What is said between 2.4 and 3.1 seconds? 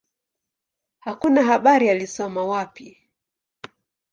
wapi.